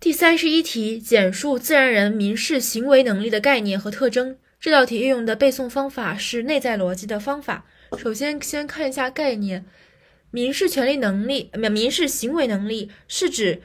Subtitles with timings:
[0.00, 4.38] 第三十一题，简述自然人民事行为能力的概念和特征。
[4.58, 7.66] 这道题运用的背诵方法是内在逻辑的方法。
[7.98, 9.66] 首先，先看一下概念：
[10.30, 13.60] 民事权利能力，呃，民事行为能力是指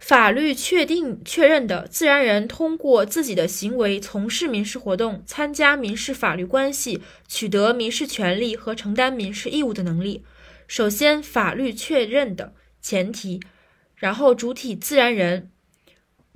[0.00, 10.24] 法律确定确认的自然人通过自己的行为从事民事活动、参加民事法律关系、取得民事权利和承担民事义务的能力。
[10.66, 13.40] 首先，法律确认的前提，
[13.94, 15.52] 然后主体自然人。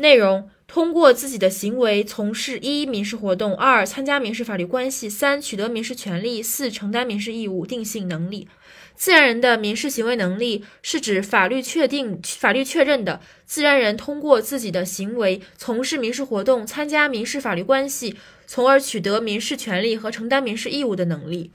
[0.00, 7.66] 内容：通过自己的行为从事一民事活动，二参加民事法律关系，三取得民事权利，四承担民事义务。
[7.66, 8.48] 定性能力：
[8.94, 21.52] 自然人的民事行为能力是指法律确定、法律确认的自然人通过自己的行为从事民事活动、参加民事法律关系，从而取得民事权利和承担民事义务的能力。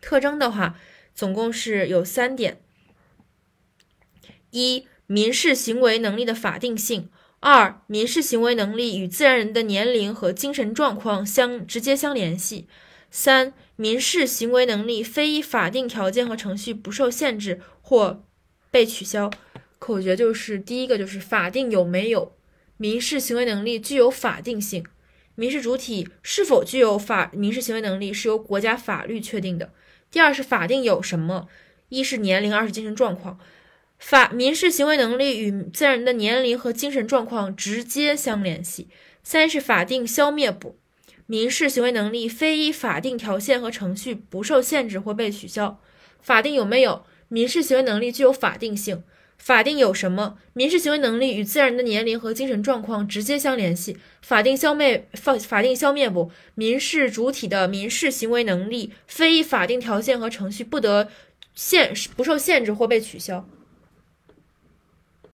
[0.00, 0.76] 特征的话，
[1.14, 2.60] 总共是有三点：
[4.50, 7.08] 一、民事行为能力的法定性。
[7.40, 12.66] 二、民事行为能力与自然人的年龄和精神状况相直接相联系。
[13.10, 18.24] 三、民事行为能力非依法定条件和程序不受限制或
[18.70, 19.30] 被取消。
[19.78, 22.32] 口诀就是第一个就是法定有没有，
[22.76, 24.84] 民事行为能力具有法定性，
[25.36, 29.72] 民事主体是否具有法民事行为能力是由国家法律确定的。
[30.10, 31.46] 第二是法定有什么，
[31.88, 33.38] 一是年龄，二是精神状况。
[33.98, 38.88] 法民事行为能力与自然人的年龄和精神状况直接相联系。
[39.22, 40.78] 三是法定消灭不，
[41.26, 45.78] 民事行为能力非依法定条件和程序不受限制或被取消。
[46.22, 47.04] 法定有没有？
[47.28, 49.02] 民事行为能力具有法定性。
[49.36, 50.38] 法定有什么？
[50.54, 53.98] 民事行为能力与自然人的年龄和精神状况直接相联系。
[54.22, 61.10] 法定消灭法法定消灭不，民事主体的民事行为能力非依法定条件和程序不得
[61.54, 63.46] 限不受限制或被取消。